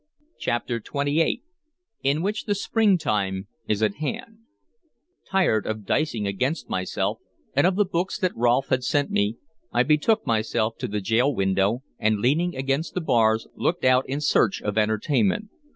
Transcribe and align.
CHAPTER 0.39 0.77
XXVIII 0.77 1.43
IN 2.01 2.23
WHICH 2.23 2.45
THE 2.45 2.55
SPRINGTIME 2.55 3.45
IS 3.67 3.83
AT 3.83 3.93
HAND 3.97 4.39
TIRED 5.29 5.67
of 5.67 5.85
dicing 5.85 6.25
against 6.25 6.67
myself, 6.71 7.19
and 7.55 7.67
of 7.67 7.75
the 7.75 7.85
books 7.85 8.17
that 8.17 8.35
Rolfe 8.35 8.69
had 8.69 8.83
sent 8.83 9.11
me, 9.11 9.37
I 9.71 9.83
betook 9.83 10.25
myself 10.25 10.75
to 10.79 10.87
the 10.87 11.01
gaol 11.01 11.35
window, 11.35 11.83
and, 11.99 12.17
leaning 12.17 12.55
against 12.55 12.95
the 12.95 13.01
bars, 13.01 13.47
looked 13.53 13.85
out 13.85 14.09
in 14.09 14.21
search 14.21 14.59
of 14.63 14.75
entertainment. 14.75 15.51